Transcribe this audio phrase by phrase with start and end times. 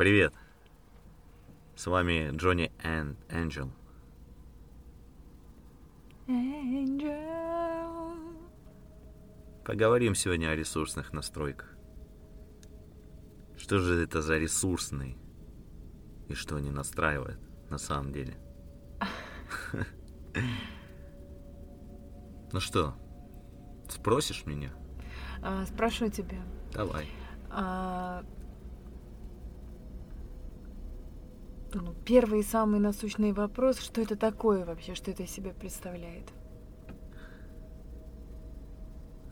[0.00, 0.32] Привет.
[1.76, 3.70] С вами Джонни Эн Энджел.
[6.26, 7.12] Angel.
[9.62, 11.76] Поговорим сегодня о ресурсных настройках.
[13.58, 15.18] Что же это за ресурсный?
[16.30, 17.38] И что они настраивают
[17.68, 18.38] на самом деле?
[22.52, 22.94] Ну что,
[23.90, 24.72] спросишь меня?
[25.42, 26.42] А, спрошу тебя.
[26.72, 27.06] Давай.
[27.50, 28.24] а,
[31.74, 36.28] ну, первый и самый насущный вопрос, что это такое вообще, что это из себя представляет?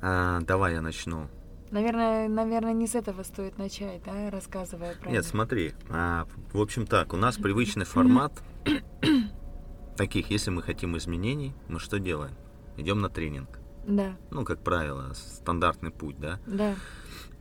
[0.00, 1.28] А, давай я начну.
[1.70, 5.28] Наверное, наверное, не с этого стоит начать, да, рассказывая про Нет, это.
[5.28, 5.72] смотри.
[5.90, 8.32] а, в общем так, у нас привычный формат
[9.96, 12.34] таких, если мы хотим изменений, мы что делаем?
[12.76, 13.58] Идем на тренинг.
[13.86, 16.38] Да, Ну, как правило, стандартный путь, да?
[16.46, 16.74] да,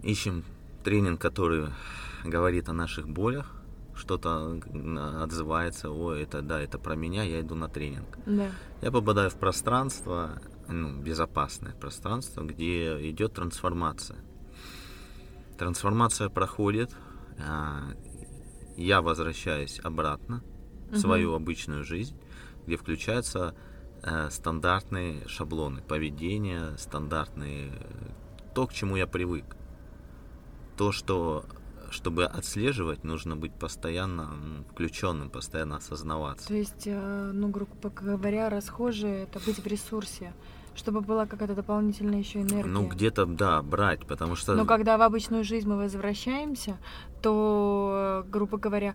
[0.01, 0.43] Ищем
[0.83, 1.67] тренинг, который
[2.23, 3.56] говорит о наших болях,
[3.97, 4.59] что-то
[5.23, 8.17] отзывается, о, это да, это про меня, я иду на тренинг.
[8.25, 8.49] да.
[8.81, 14.19] Я попадаю в пространство, ну, безопасное пространство, где идет трансформация.
[15.57, 16.95] Трансформация проходит,
[17.39, 17.93] а,
[18.75, 20.43] я возвращаюсь обратно
[20.87, 20.99] в Мгм.
[20.99, 22.15] свою обычную жизнь,
[22.65, 23.55] где включаются
[24.03, 27.71] э, стандартные шаблоны поведения, стандартные
[28.53, 29.57] то, к чему я привык.
[30.77, 31.45] То, что
[31.91, 34.29] чтобы отслеживать, нужно быть постоянно
[34.71, 36.47] включенным, постоянно осознаваться.
[36.47, 40.33] То есть, э, ну, грубо говоря, расхожее это быть в ресурсе,
[40.77, 42.65] чтобы была какая-то дополнительная еще энергия.
[42.65, 44.53] Ну, где-то, да, брать, потому что...
[44.55, 46.77] Но когда в обычную жизнь мы возвращаемся,
[47.21, 48.93] то, грубо говоря,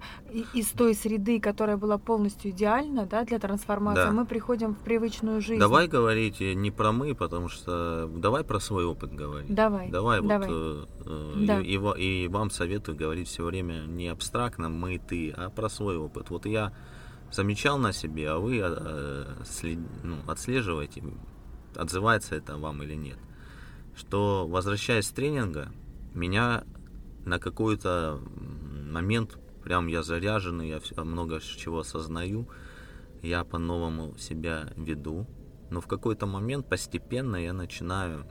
[0.54, 4.12] из той среды, которая была полностью идеальна да, для трансформации, Да.
[4.12, 5.58] мы приходим в привычную жизнь.
[5.60, 8.08] Давай говорить не про мы, потому что...
[8.16, 9.52] Давай про свой опыт говорить.
[9.52, 9.90] Давай.
[9.90, 10.48] Давай, давай.
[10.48, 10.88] вот...
[11.06, 11.60] э, Да.
[11.60, 15.96] И, и и вам советую говорить все время не абстрактно мы, ты, а про свой
[15.96, 16.30] опыт.
[16.30, 16.72] Вот я
[17.30, 21.02] замечал на себе, а вы э, след- ну, отслеживаете,
[21.76, 23.18] отзывается это вам или нет.
[23.94, 25.72] Что, возвращаясь с тренинга,
[26.14, 26.64] меня
[27.24, 28.20] на какой-то
[28.90, 32.48] момент прям я заряженный, я много чего осознаю,
[33.22, 35.26] я по-новому себя веду,
[35.70, 38.26] но в какой-то момент постепенно я начинаю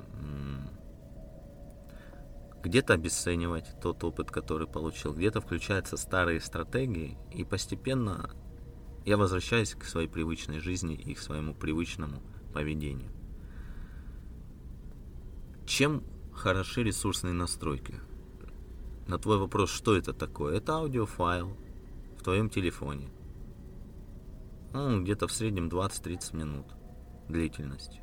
[2.63, 8.29] где-то обесценивать тот опыт, который получил, где-то включаются старые стратегии, и постепенно
[9.05, 12.21] я возвращаюсь к своей привычной жизни и к своему привычному
[12.53, 13.09] поведению.
[15.71, 17.95] Чем хороши ресурсные настройки?
[19.07, 20.57] На твой вопрос, что это такое?
[20.57, 21.55] Это аудиофайл
[22.17, 23.09] в твоем телефоне.
[24.73, 26.65] Ну, где-то в среднем 20-30 минут
[27.29, 28.01] длительность.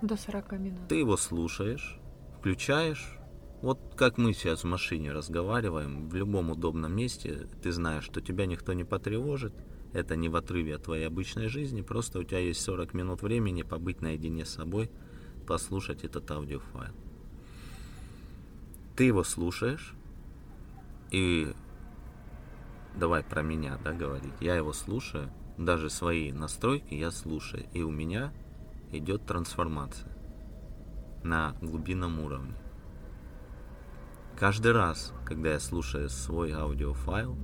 [0.00, 0.88] До 40 минут.
[0.88, 1.98] Ты его слушаешь,
[2.38, 3.18] включаешь.
[3.60, 8.46] Вот как мы сейчас в машине разговариваем, в любом удобном месте, ты знаешь, что тебя
[8.46, 9.52] никто не потревожит,
[9.92, 13.64] это не в отрыве от твоей обычной жизни, просто у тебя есть 40 минут времени
[13.64, 14.90] побыть наедине с собой,
[15.50, 16.94] послушать этот аудиофайл.
[18.94, 19.94] Ты его слушаешь,
[21.10, 21.52] и
[22.94, 24.34] давай про меня, да, говорить.
[24.40, 25.28] Я его слушаю,
[25.58, 28.32] даже свои настройки я слушаю, и у меня
[28.92, 30.16] идет трансформация
[31.24, 32.54] на глубинном уровне.
[34.38, 37.36] Каждый раз, когда я слушаю свой аудиофайл,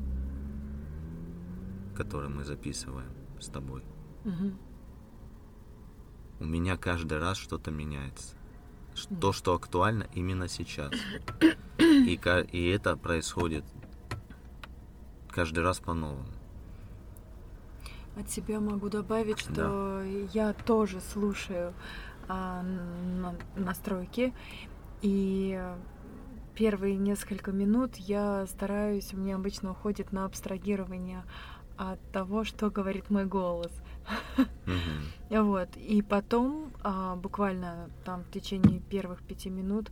[1.96, 3.82] который мы записываем с тобой,
[4.22, 4.56] Мгм.
[6.40, 8.34] У меня каждый раз что-то меняется.
[9.20, 10.92] То, что актуально именно сейчас.
[11.78, 12.18] И,
[12.52, 13.64] и это происходит
[15.28, 16.26] каждый раз по-новому.
[18.18, 20.02] От себя могу добавить, что
[20.32, 21.74] я тоже слушаю
[22.28, 24.32] а, на- настройки,
[25.02, 25.62] и
[26.54, 31.24] первые несколько минут я стараюсь, у меня обычно уходит на абстрагирование
[31.76, 33.72] от того, что говорит мой голос.
[35.28, 35.76] Вот.
[35.76, 39.90] И потом, а, буквально там в течение первых пяти минут,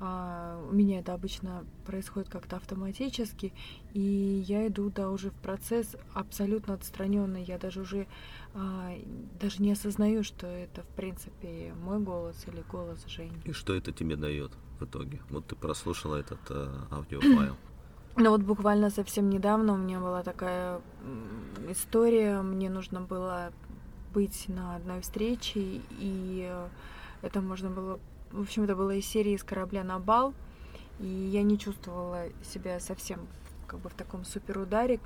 [0.00, 3.52] а, у меня это обычно происходит как-то автоматически,
[3.92, 7.42] и я иду, да, уже в процесс абсолютно отстраненный.
[7.42, 8.06] Я даже уже
[8.54, 8.96] а,
[9.40, 13.32] даже не осознаю, что это, в принципе, мой голос или голос Жени.
[13.44, 15.20] И что это тебе дает в итоге?
[15.30, 17.56] Вот ты прослушала этот э, аудиофайл.
[18.20, 20.80] Ну вот буквально совсем недавно у меня была такая
[21.68, 23.52] история, мне нужно было
[24.12, 25.60] быть на одной встрече,
[25.90, 26.52] и
[27.22, 28.00] это можно было,
[28.32, 30.34] в общем, это было из серии «С корабля на бал»,
[30.98, 33.20] и я не чувствовала себя совсем
[33.68, 34.98] как бы в таком суперударе.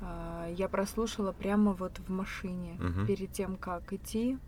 [0.00, 3.06] А, Я прослушала прямо вот в машине, Мгм.
[3.06, 4.38] перед тем, как идти.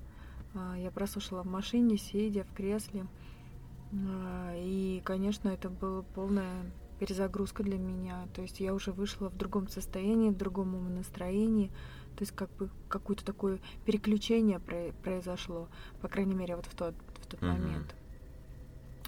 [0.55, 3.07] А, Я прослушала в машине, сидя в кресле.
[3.93, 6.65] А, И, конечно, это было полное
[6.99, 8.27] перезагрузка для меня.
[8.35, 11.69] То есть я уже вышла в другом состоянии, в другом настроении.
[12.17, 14.61] То есть как бы какое-то такое переключение
[15.03, 15.69] произошло,
[16.01, 17.47] по крайней мере, вот в тот, в тот mm-hmm.
[17.47, 17.95] момент.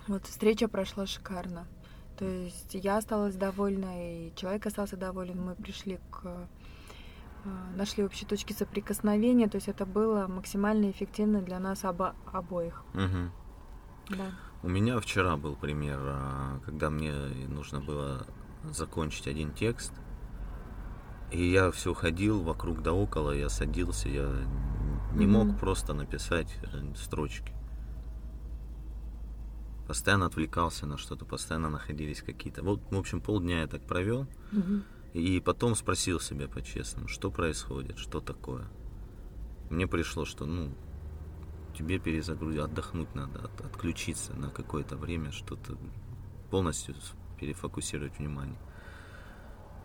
[0.08, 1.66] Вот встреча прошла шикарно.
[2.18, 5.40] То есть я осталась довольна, и человек остался доволен.
[5.40, 6.48] Мы пришли к
[7.46, 12.82] а, нашли общие точки соприкосновения, то есть это было максимально эффективно для нас оба, обоих.
[12.94, 14.16] Угу.
[14.16, 14.32] Да.
[14.66, 17.12] У меня вчера был пример, а, когда мне
[17.46, 18.26] нужно было
[18.64, 19.92] закончить один текст,
[21.30, 24.28] и я все ходил вокруг да около, я садился, я
[25.14, 27.52] не mm мог просто написать э, строчки.
[29.86, 32.64] Постоянно отвлекался на что-то, постоянно находились какие-то.
[32.64, 34.26] Вот, в общем, полдня я так провел.
[34.50, 34.82] mm
[35.12, 38.66] И потом спросил себя по-честному, что происходит, что такое.
[39.70, 40.74] Мне пришло, что, ну,
[41.76, 45.76] тебе перезагрузить, отдохнуть надо, от, отключиться на какое-то время, что-то
[46.50, 46.94] полностью
[47.38, 48.58] перефокусировать внимание.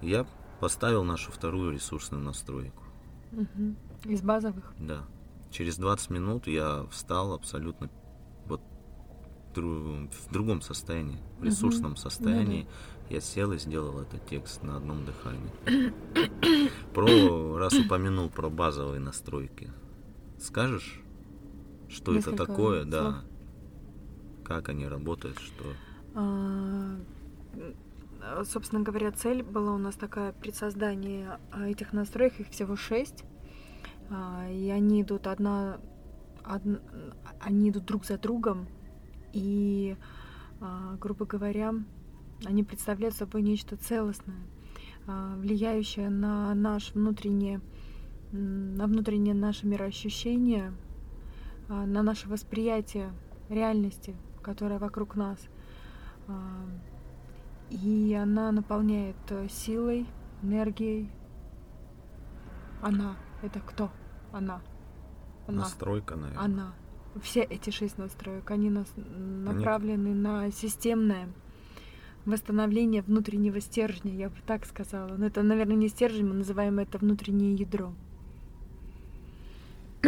[0.01, 0.25] Я
[0.59, 2.83] поставил нашу вторую ресурсную настройку.
[3.31, 3.75] Угу.
[4.05, 4.73] Из базовых?
[4.79, 5.05] Да.
[5.51, 7.89] Через 20 минут я встал абсолютно
[8.45, 8.61] вот
[9.55, 11.99] в другом состоянии, в ресурсном угу.
[11.99, 12.63] состоянии.
[12.63, 13.15] Да-да.
[13.15, 15.51] Я сел и сделал этот текст на одном дыхании.
[16.93, 19.71] Про, раз упомянул про базовые настройки,
[20.39, 21.01] скажешь,
[21.91, 22.91] что это такое, слов.
[22.91, 23.21] да?
[24.43, 25.65] Как они работают, что?
[26.13, 26.97] А,
[28.45, 33.23] собственно говоря, цель была у нас такая при создании а, этих настроек, их всего шесть.
[34.09, 35.79] А, и они идут одна,
[36.43, 36.79] одна
[37.39, 38.67] они идут друг за другом.
[39.33, 39.95] И,
[40.59, 41.73] а, грубо говоря,
[42.45, 44.43] они представляют собой нечто целостное,
[45.05, 47.61] влияющее на наш внутреннее,
[48.31, 50.73] на внутреннее наше мироощущение,
[51.71, 53.13] на наше восприятие
[53.49, 55.39] реальности, которая вокруг нас.
[57.69, 60.05] И она наполняет э, силой,
[60.43, 61.09] энергией.
[62.81, 63.15] Она.
[63.41, 63.89] Это кто?
[64.33, 64.61] Она.
[65.47, 65.61] Она.
[65.61, 66.43] Настройка, наверное.
[66.43, 66.73] Она.
[67.21, 70.19] Все эти шесть настроек, они нас направлены они...
[70.19, 71.29] на системное
[72.25, 75.15] восстановление внутреннего стержня, я бы так сказала.
[75.15, 77.93] Но это, наверное, не стержень, мы называем это внутреннее ядро.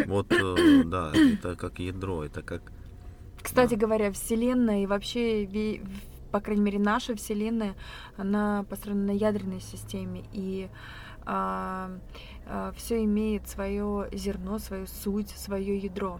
[0.07, 2.71] Вот, э, да, это как ядро, это как...
[3.41, 3.81] Кстати да.
[3.81, 5.45] говоря, Вселенная и вообще
[6.33, 7.75] по крайней мере, наша Вселенная,
[8.17, 10.67] она построена на ядерной системе, и
[11.25, 11.91] а,
[12.47, 16.19] а, все имеет свое зерно, свою суть, свое ядро.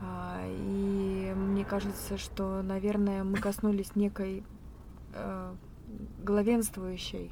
[0.00, 4.42] А, и мне кажется, что, наверное, мы коснулись некой
[5.12, 5.54] а,
[6.24, 7.30] главенствующей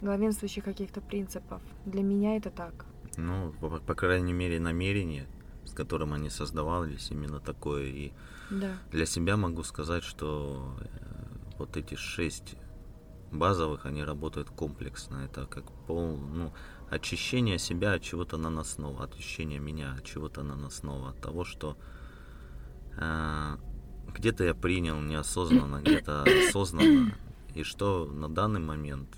[0.00, 1.60] главенствующих каких-то принципов.
[1.84, 2.86] Для меня это так.
[3.16, 5.26] Ну, по, по крайней мере, намерение,
[5.64, 7.84] с которым они создавались, именно такое.
[7.84, 8.12] И
[8.50, 8.78] да.
[8.90, 10.86] Для себя могу сказать, что э,
[11.58, 12.56] вот эти шесть
[13.32, 15.24] базовых, они работают комплексно.
[15.24, 16.52] Это как пол, ну,
[16.90, 21.76] очищение себя от чего-то наносного, очищение меня от чего-то наносного, от того, что
[22.96, 23.56] э,
[24.14, 27.14] где-то я принял неосознанно, где-то осознанно,
[27.54, 29.08] и что на данный момент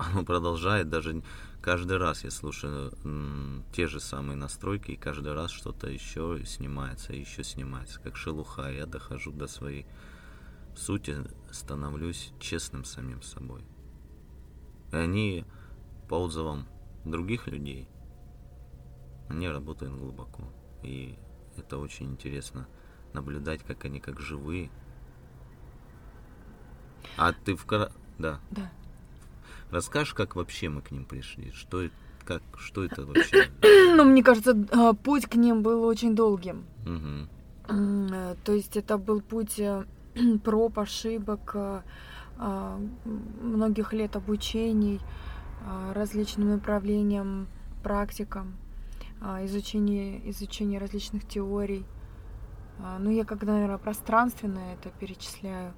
[0.00, 1.22] оно продолжает даже
[1.60, 7.12] каждый раз я слушаю м, те же самые настройки, и каждый раз что-то еще снимается,
[7.12, 8.70] еще снимается, как шелуха.
[8.70, 9.86] Я дохожу до своей
[10.74, 11.18] сути,
[11.50, 13.62] становлюсь честным самим собой.
[14.92, 15.44] И они,
[16.08, 16.66] по отзывам
[17.04, 17.86] других людей,
[19.28, 20.44] они работают глубоко.
[20.82, 21.18] И
[21.56, 22.66] это очень интересно
[23.12, 24.70] наблюдать, как они как живые.
[27.16, 27.66] А ты в...
[28.18, 28.40] Да.
[28.50, 28.70] Да.
[29.70, 31.52] Расскажешь, как вообще мы к ним пришли?
[31.52, 33.50] Что это, как, что это вообще?
[33.94, 36.64] Ну, мне кажется, а, путь к ним был очень долгим.
[36.86, 38.36] Угу.
[38.44, 39.84] То есть это был путь э,
[40.44, 41.82] проб, ошибок, э,
[42.38, 42.80] а,
[43.42, 45.00] многих лет обучений,
[45.94, 47.48] различным направлениям,
[47.82, 48.56] практикам,
[49.42, 51.84] изучение, изучение различных теорий.
[52.98, 55.74] Ну, я как, наверное, пространственно это перечисляю.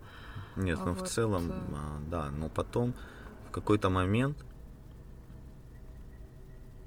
[0.55, 1.09] Нет, ну вот.
[1.09, 1.53] в целом,
[2.09, 2.95] да, но потом
[3.53, 4.45] какой-то момент,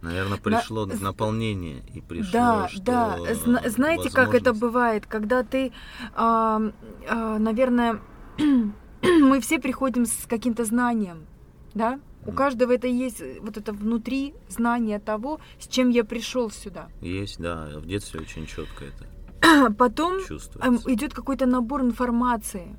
[0.02, 0.96] наверное, пришло На...
[0.96, 3.36] наполнение и пришло, да, что, да.
[3.36, 5.72] Зна- знаете, как это бывает, когда ты,
[6.16, 6.62] а,
[7.08, 8.02] а, наверное,
[9.02, 11.26] мы все приходим с каким-то знанием,
[11.74, 12.00] да?
[12.26, 16.90] У каждого это есть, вот это внутри знание того, с чем я пришел сюда.
[17.02, 19.74] Есть, да, в детстве очень четко это.
[19.78, 22.76] Потом идет какой-то набор информации.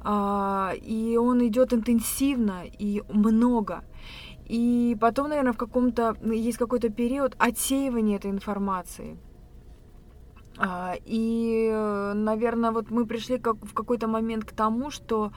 [0.00, 3.84] А, и он идет интенсивно и много.
[4.46, 9.18] И потом, наверное, в каком-то есть какой-то период отсеивания этой информации.
[10.58, 11.70] А, и,
[12.14, 15.32] наверное, вот мы пришли как, в какой-то момент к тому, что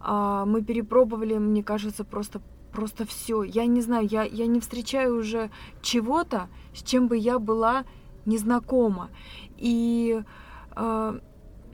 [0.00, 2.40] а, мы перепробовали, мне кажется, просто
[2.72, 3.42] просто все.
[3.42, 5.50] Я не знаю, я, я не встречаю уже
[5.80, 7.84] чего-то, с чем бы я была
[8.26, 9.08] незнакома.
[9.56, 10.22] И,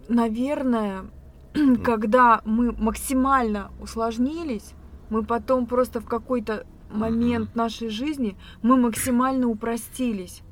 [0.08, 1.04] наверное,
[1.84, 4.74] когда мы максимально усложнились,
[5.10, 10.42] мы потом просто в какой-то момент нашей жизни мы максимально упростились.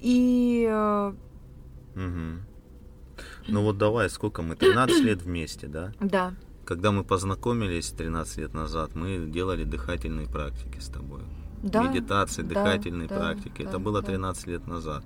[0.00, 0.68] И...
[1.94, 2.50] Угу.
[3.48, 4.56] Ну вот давай, сколько мы?
[4.56, 5.92] 13 лет вместе, да?
[6.00, 6.34] Да.
[6.64, 11.22] Когда мы познакомились 13 лет назад, мы делали дыхательные практики с тобой.
[11.62, 13.62] Да, Медитации, да, дыхательные да, практики.
[13.62, 14.08] да, Это было да.
[14.08, 15.04] 13 лет назад.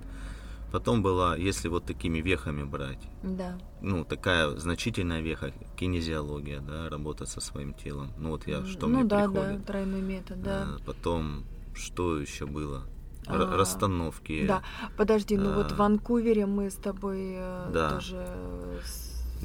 [0.75, 3.57] Потом была, если вот такими вехами брать, Да.
[3.81, 8.11] ну, такая значительная веха, кинезиология, да, работа со своим телом.
[8.17, 9.59] Ну, вот я, что ну мне да, приходит.
[9.59, 10.63] да, тройной метод, да.
[10.67, 12.83] А, Потом, что еще было?
[13.25, 14.45] Р- А, расстановки.
[14.45, 14.63] Да,
[14.97, 17.91] подожди, ну вот а, в Ванкувере мы с тобой э, Да.
[17.91, 18.27] тоже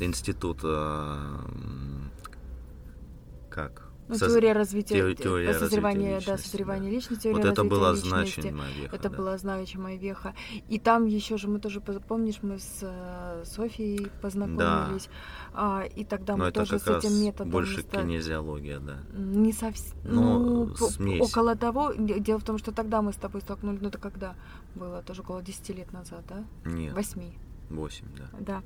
[0.01, 1.45] Институт, а,
[3.51, 3.87] как?
[4.11, 6.95] Ну, Соз- теория развития, тео- э, теория созревания, развития да, личности, созревания да.
[6.97, 8.41] личности, теория Вот это развития была личности.
[8.41, 8.97] значимая веха.
[8.97, 9.17] Это да.
[9.17, 10.35] была значимая веха.
[10.69, 15.09] И там еще же мы тоже, помнишь, мы с э, Софией познакомились,
[15.55, 18.99] а, и тогда Но мы тоже с этим методом больше ста- кинезиология, да.
[19.17, 19.97] Не совсем.
[20.05, 21.21] Ну, п- смесь.
[21.23, 21.93] около того.
[21.97, 24.35] Дело в том, что тогда мы с тобой столкнулись, ну это когда
[24.75, 26.45] было, тоже около 10 лет назад, да?
[26.65, 27.33] Нет, Восьми.
[27.71, 28.29] 8, да.
[28.41, 28.63] Да.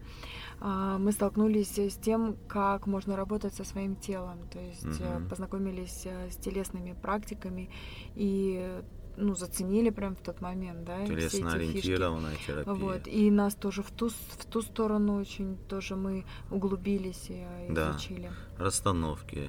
[0.61, 4.38] А, Мы столкнулись с тем, как можно работать со своим телом.
[4.50, 5.28] То есть Мгм.
[5.28, 7.68] познакомились э, с телесными практиками
[8.16, 8.80] и
[9.16, 11.37] ну, заценили прям в тот момент, да, все эти фишки.
[11.37, 12.75] Телесно-ориентированная терапия.
[12.75, 13.06] Вот.
[13.06, 17.90] И нас тоже в ту, в ту сторону очень тоже мы углубились и э, Да.
[17.92, 18.30] изучили.
[18.58, 19.49] Расстановки,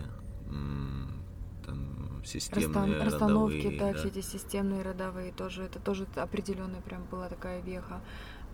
[1.65, 5.63] там, системные, Расстан- расстановки, родовые, да, все эти системные родовые тоже.
[5.63, 8.01] Это тоже определенная прям была такая веха.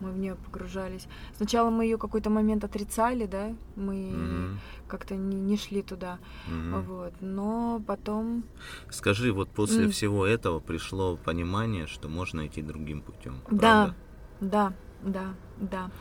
[0.01, 1.08] Мы в нее погружались.
[1.38, 6.17] Сначала мы ее какой-то момент отрицали, да, мы Мгм, как-то не, не шли туда,
[6.48, 6.84] мгм.
[6.88, 7.13] вот.
[7.22, 8.43] Но потом,
[8.89, 9.91] Скажи, вот после М.
[9.91, 13.36] всего этого пришло понимание, что можно идти другим путем.
[13.51, 13.93] да,
[14.41, 15.91] да, да, да.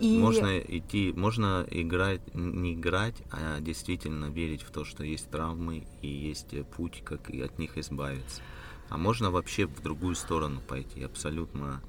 [0.00, 5.86] И Можно идти, можно играть, не играть, а действительно верить в то, что есть травмы
[6.02, 8.42] и есть э, путь, как и от них избавиться.
[8.90, 11.82] А можно вообще в другую сторону пойти, абсолютно.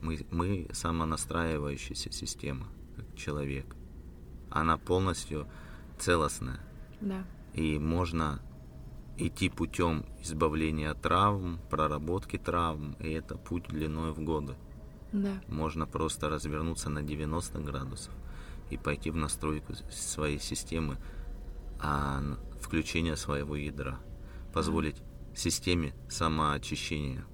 [0.00, 3.76] Мы, мы самонастраивающаяся система, как человек.
[4.50, 5.48] Она полностью
[5.98, 6.60] целостная.
[7.00, 8.40] да, И можно
[9.16, 14.56] идти путем избавления от травм, проработки травм, и это путь длиной в годы.
[15.12, 18.14] да, Можно просто развернуться на 90 градусов
[18.70, 20.96] и пойти в настройку своей системы,
[21.82, 22.22] а
[22.60, 23.98] включение своего ядра.
[24.52, 25.02] Позволить
[25.34, 27.24] системе самоочищения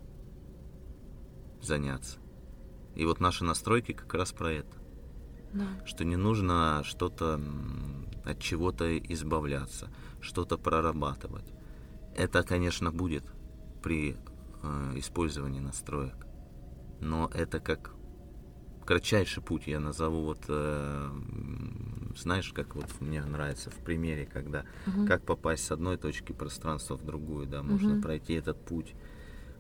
[1.63, 2.19] заняться.
[2.97, 4.77] И вот наши настройки как раз про это.
[5.53, 7.41] да, Что не нужно что-то
[8.25, 11.53] от чего-то избавляться, что-то прорабатывать.
[12.17, 13.25] Это, конечно, будет
[13.83, 14.17] при
[14.63, 16.27] э, использовании настроек.
[17.01, 17.93] Но это как
[18.87, 21.11] кратчайший путь, я назову вот, э,
[22.17, 25.07] знаешь, как вот мне нравится в примере, когда Мгм.
[25.07, 28.03] как попасть с одной точки пространства в другую, да, можно Мгм.
[28.03, 28.95] пройти этот путь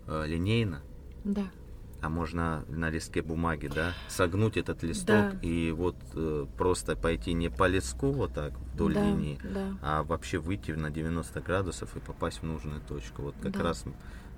[0.06, 0.82] э, линейно,
[1.24, 1.50] да,
[2.02, 5.38] а можно на листке бумаги, да, согнуть этот листок Да.
[5.42, 10.02] и вот э, просто пойти не по листку вот так вдоль да, линии, да, а
[10.02, 13.22] вообще выйти на 90 градусов и попасть в нужную точку.
[13.22, 13.62] Вот как Да.
[13.64, 13.84] раз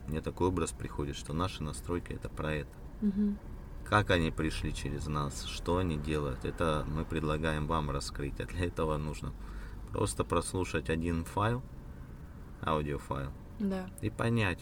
[0.07, 2.71] мне такой образ приходит, что наши настройки это про это.
[3.00, 3.38] Мгм.
[3.85, 8.38] Как они пришли через нас, что они делают, это мы предлагаем вам раскрыть.
[8.41, 9.33] А для этого нужно
[9.93, 11.62] просто прослушать один файл,
[12.62, 14.61] аудиофайл, да, и понять,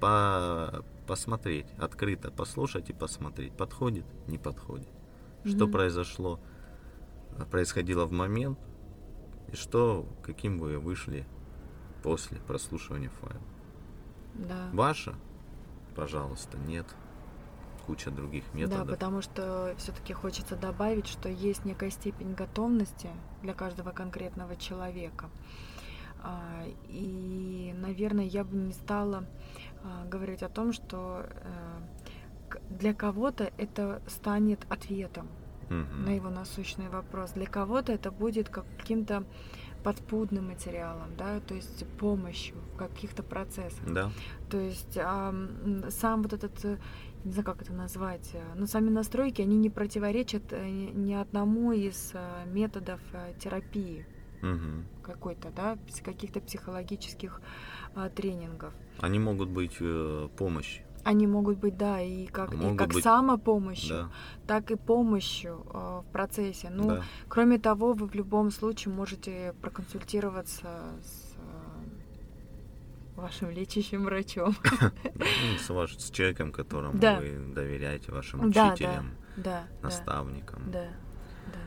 [0.00, 4.88] по посмотреть, открыто послушать и посмотреть, подходит, не подходит.
[5.44, 5.72] Что Мгм.
[5.72, 6.40] произошло,
[7.38, 8.58] э, происходило в момент,
[9.52, 11.24] и что, каким вы вышли
[12.02, 13.40] после прослушивания файла.
[14.34, 14.68] да.
[14.72, 15.14] Ваше,
[15.94, 16.86] пожалуйста, нет.
[17.86, 18.88] Куча других Да, методов.
[18.90, 23.08] потому что все-таки хочется добавить, что есть некая степень готовности
[23.42, 25.30] для каждого конкретного человека.
[26.22, 29.24] А, И, наверное, я бы не стала
[30.08, 35.28] говорить о том, что э, для кого-то это станет ответом
[35.68, 36.04] Мгм.
[36.04, 37.32] на его насущный вопрос.
[37.32, 39.24] Для кого-то это будет как каким-то
[39.82, 43.84] подспудным материалом, да, то есть помощью в каких-то процессах.
[43.92, 44.10] Да,
[44.50, 46.78] То есть м, сам вот этот, э,
[47.24, 52.12] не знаю, как это назвать, э, но сами настройки, они не противоречат ни одному из
[52.46, 53.00] методов
[53.38, 54.06] терапии
[54.54, 54.84] Мгм.
[55.02, 57.40] какой-то, да, каких-то психологических
[57.94, 58.72] а, тренингов.
[59.00, 63.04] Они могут быть э, помощь Они могут быть, да, и как, и Могут как быть-
[63.04, 64.10] самопомощью, Да,
[64.46, 66.68] так и помощью э, в процессе.
[66.70, 67.02] Ну, да.
[67.28, 70.68] кроме того, вы в любом случае можете проконсультироваться
[71.02, 74.54] с э, вашим лечащим врачом.
[75.14, 77.18] Ну, с, ваш- с человеком, которому Да.
[77.20, 80.70] вы доверяете, вашим учителям, Да, да, наставникам.
[80.72, 80.88] да,
[81.52, 81.60] да.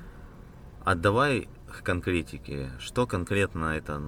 [0.83, 2.71] А давай к конкретике.
[2.79, 4.01] Что конкретно это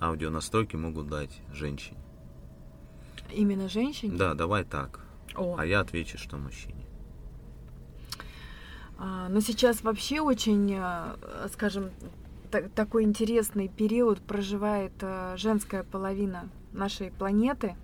[0.00, 1.98] аудионастройки могут дать женщине?
[3.32, 4.16] Именно женщине?
[4.16, 5.00] Да, давай так.
[5.34, 5.56] О.
[5.58, 6.84] А я отвечу, что мужчине.
[8.98, 11.16] А, Но сейчас вообще очень, а,
[11.52, 11.90] скажем,
[12.50, 17.74] та- такой интересный период проживает а, женская половина нашей планеты.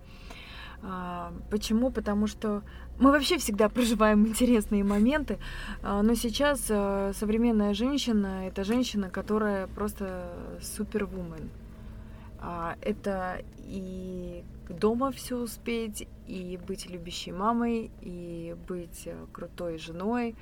[0.81, 1.91] А, Почему?
[1.91, 2.63] Потому что
[2.99, 5.37] мы вообще всегда проживаем интересные моменты,
[5.81, 10.31] а, но сейчас а, современная женщина это женщина, которая просто
[10.61, 11.49] супервумен.
[12.41, 20.35] А, Это и дома все успеть, и быть любящей мамой, и быть э, крутой женой,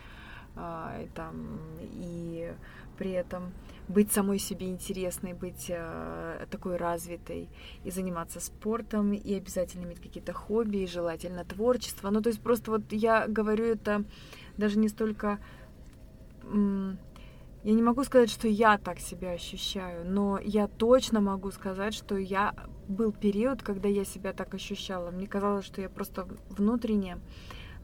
[0.55, 1.59] и, там,
[1.93, 2.51] и
[2.97, 3.51] при этом
[3.87, 7.49] быть самой себе интересной, быть э, такой развитой,
[7.83, 12.09] и заниматься спортом, и обязательно иметь какие-то хобби, и желательно творчество.
[12.09, 14.03] Ну, то есть просто вот я говорю это
[14.57, 15.39] даже не столько...
[17.63, 22.15] Я не могу сказать, что я так себя ощущаю, но я точно могу сказать, что
[22.15, 22.53] я
[22.87, 25.11] был период, когда я себя так ощущала.
[25.11, 27.17] Мне казалось, что я просто внутренне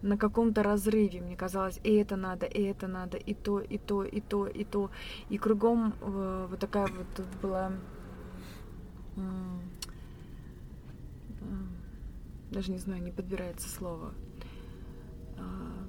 [0.04, 1.22] на каком-то разрыве.
[1.22, 4.64] Мне казалось, и это надо, и это надо, и то, и то, и то, и
[4.64, 4.92] то.
[5.30, 7.72] И кругом э, вот такая вот тут была...
[9.16, 9.62] м,
[12.52, 14.14] Даже не знаю, не подбирается слово.
[15.38, 15.88] А,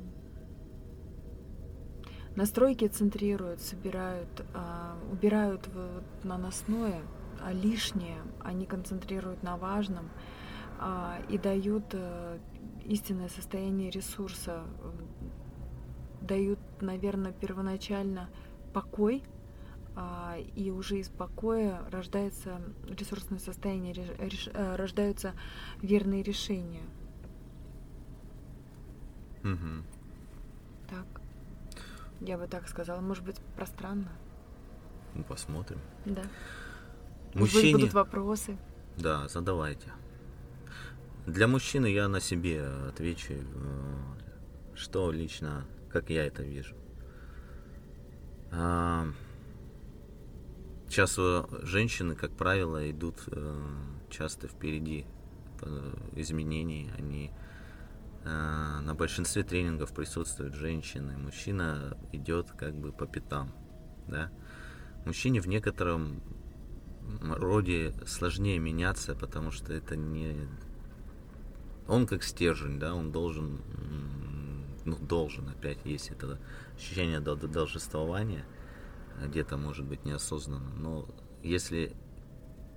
[2.36, 7.02] Настройки центрируют, собирают, а, убирают вот наносное,
[7.40, 10.08] а лишнее они концентрируют на важном
[10.78, 12.38] а, и дают э,
[12.84, 14.92] истинное состояние ресурса, э,
[16.22, 18.28] дают, наверное, первоначально
[18.72, 19.22] покой,
[19.96, 25.34] а, и уже из покоя рождается ресурсное состояние, э, рождаются
[25.82, 26.82] верные решения.
[29.42, 29.84] Мгм.
[30.88, 31.20] Так,
[32.20, 34.10] я бы так сказала, может быть, пространно,
[35.14, 35.78] Ну, посмотрим.
[36.04, 36.22] да.
[37.34, 37.72] Может быть, Мужчине...
[37.72, 38.56] будут вопросы.
[38.96, 39.92] Да, задавайте.
[41.26, 43.44] Для мужчины я на себе отвечу, э,
[44.74, 46.76] что лично, как я это вижу.
[48.52, 49.08] А,
[50.94, 53.64] Сейчас э, женщины, как правило, идут э,
[54.10, 55.06] часто впереди
[55.60, 56.88] э, изменений.
[56.96, 57.32] Они
[58.24, 61.18] на большинстве тренингов присутствуют женщины.
[61.18, 63.52] Мужчина идет как бы по пятам.
[64.08, 64.30] Да?
[65.04, 66.22] Мужчине в некотором
[67.20, 70.48] роде сложнее меняться, потому что это не...
[71.86, 73.60] Он как стержень, да, он должен,
[74.84, 76.40] ну, должен, опять есть это
[76.74, 78.44] ощущение дол- должествования,
[79.22, 81.06] где-то, может быть, неосознанно, но
[81.42, 81.94] если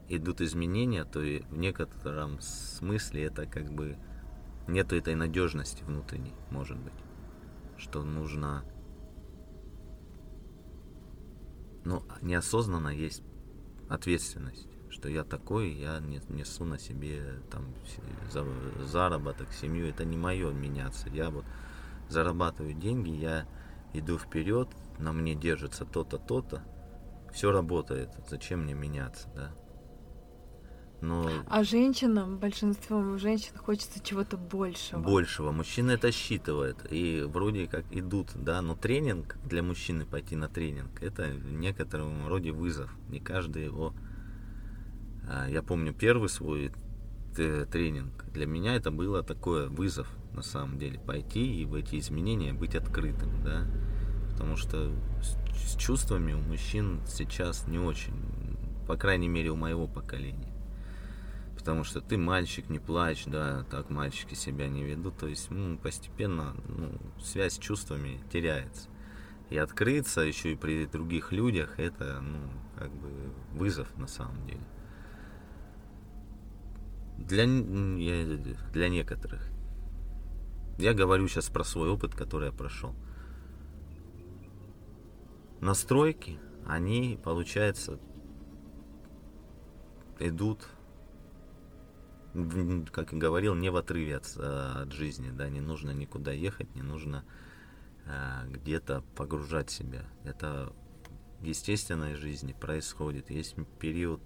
[0.09, 3.97] идут изменения, то и в некотором смысле это как бы
[4.67, 6.93] нету этой надежности внутренней, может быть,
[7.77, 8.63] что нужно...
[11.85, 13.23] Но неосознанно есть
[13.87, 17.73] ответственность, что я такой, я не- несу на себе там
[18.81, 21.09] заработок, семью, это не мое меняться.
[21.09, 21.45] Я вот
[22.09, 23.45] зарабатываю деньги, я
[23.93, 24.69] иду вперед,
[24.99, 26.61] на мне держится то-то, то-то,
[27.33, 29.51] все работает, зачем мне меняться, да?
[30.99, 34.99] Но А женщинам, большинству женщин хочется чего-то большего.
[34.99, 35.51] большего.
[35.51, 36.91] Мужчина это считывает.
[36.91, 42.27] И вроде как идут, да, но тренинг для мужчины пойти на тренинг, это в некотором
[42.27, 42.91] роде вызов.
[43.09, 43.93] Не каждый его...
[45.27, 46.71] а, Я помню первый свой
[47.35, 48.25] т- тренинг.
[48.33, 52.75] Для меня это было такое вызов, на самом деле, пойти и в эти изменения быть
[52.75, 53.67] открытым, да.
[54.31, 54.91] Потому что
[55.55, 58.13] с чувствами у мужчин сейчас не очень,
[58.87, 60.57] по крайней мере, у моего поколения
[61.67, 65.77] потому что ты мальчик, не плачь, да, так мальчики себя не ведут, то есть ну,
[65.77, 68.87] постепенно ну, связь с чувствами теряется.
[69.49, 72.37] И открыться еще и при других людях, это, ну,
[72.77, 73.09] как бы
[73.51, 74.61] вызов на самом деле.
[77.17, 79.49] Для, для некоторых.
[80.77, 82.95] Я говорю сейчас про свой опыт, который я прошел.
[85.59, 87.99] Настройки, они, получается,
[90.19, 90.67] идут
[92.91, 96.73] как и говорил, не в отрыве от, э, от жизни, да, не нужно никуда ехать,
[96.75, 97.25] не нужно
[98.05, 100.05] э, где-то погружать себя.
[100.23, 100.71] Это
[101.39, 103.31] в естественной жизни происходит.
[103.31, 104.21] Есть период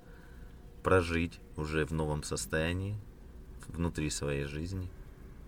[0.83, 2.97] прожить уже в новом состоянии,
[3.67, 4.89] внутри своей жизни,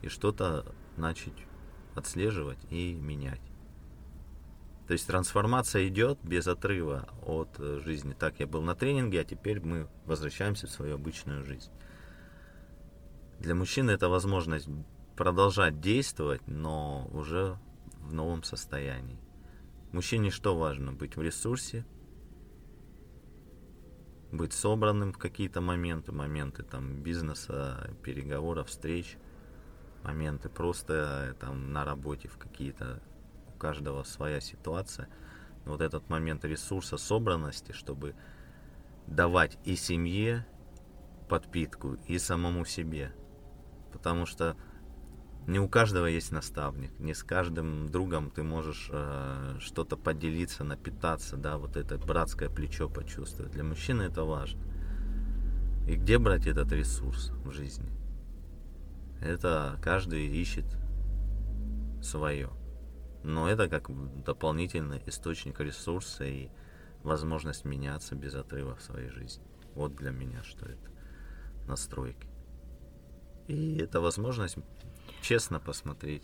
[0.02, 0.66] и что-то
[0.98, 1.34] начать
[1.96, 3.42] отслеживать и менять.
[4.88, 8.14] То есть трансформация идет без отрыва от э, жизни.
[8.14, 11.72] Так, я был на тренинге, а теперь мы возвращаемся в свою обычную жизнь.
[13.40, 14.68] Для мужчины это возможность
[15.16, 17.58] продолжать действовать, но уже
[18.00, 19.20] в новом состоянии.
[19.92, 20.92] Мужчине что важно?
[20.92, 21.86] Быть в ресурсе,
[24.34, 29.18] быть собранным в какие-то моменты, моменты там бизнеса, переговоров, встреч,
[30.04, 33.00] моменты просто э, там на работе в какие-то
[33.54, 35.08] у каждого своя ситуация.
[35.66, 38.16] вот этот момент ресурса, собранности, чтобы
[39.06, 40.48] давать и семье
[41.30, 43.14] подпитку, и самому себе.
[43.92, 44.58] Потому что
[45.46, 51.36] не у каждого есть наставник, не с каждым другом ты можешь э, что-то поделиться, напитаться,
[51.36, 53.52] да, вот это братское плечо почувствовать.
[53.52, 54.62] Для мужчины это важно.
[55.88, 57.92] И где брать этот ресурс в жизни?
[59.20, 60.66] Это каждый ищет
[62.02, 62.50] свое.
[63.24, 63.90] Но это как
[64.24, 66.50] дополнительный источник ресурса и
[67.04, 69.44] возможность меняться без отрыва в своей жизни.
[69.76, 70.90] Вот для меня что это
[71.68, 72.28] настройки.
[73.48, 74.58] И это возможность
[75.24, 76.24] честно посмотреть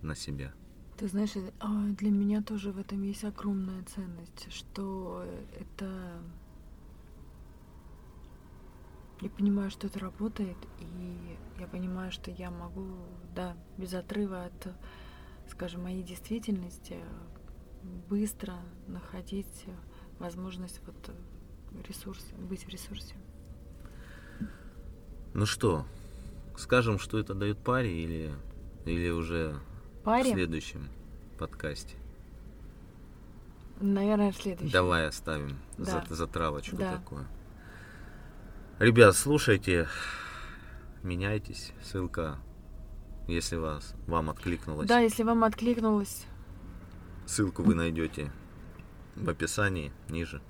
[0.00, 0.52] на себя.
[0.96, 5.24] Ты знаешь, а, для меня тоже в этом есть огромная ценность, что
[5.58, 6.22] это...
[9.20, 12.86] Я понимаю, что это работает, и я понимаю, что я могу,
[13.34, 14.68] да, без отрыва от,
[15.50, 16.98] скажем, моей действительности,
[18.08, 18.54] быстро
[18.86, 19.66] находить
[20.18, 21.10] возможность вот
[21.88, 23.14] ресурс, быть в ресурсе.
[25.32, 25.84] Ну что,
[26.56, 28.32] скажем, что это дает паре или,
[28.84, 29.58] или уже
[30.02, 30.30] паре?
[30.30, 30.88] в следующем
[31.38, 31.96] подкасте?
[33.80, 34.72] Наверное, в следующем.
[34.72, 36.04] Давай оставим да.
[36.08, 36.96] за, за травочку да.
[36.96, 37.26] такое.
[38.78, 39.88] Ребят, слушайте,
[41.02, 41.72] меняйтесь.
[41.82, 42.38] Ссылка,
[43.28, 44.88] если вас, вам откликнулось.
[44.88, 46.26] Да, если вам откликнулось.
[47.26, 48.32] Ссылку вы найдете
[49.16, 50.42] в описании ниже.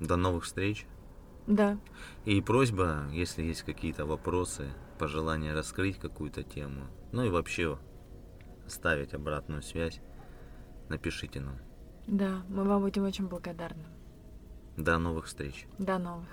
[0.00, 0.86] До новых встреч.
[1.46, 1.78] Да.
[2.24, 7.78] И просьба, если есть какие-то вопросы, пожелания раскрыть какую-то тему, ну и вообще
[8.66, 10.00] оставить обратную связь,
[10.88, 11.56] напишите нам.
[12.06, 13.84] Да, мы вам будем очень благодарны.
[14.76, 15.66] До новых встреч.
[15.78, 16.28] До новых.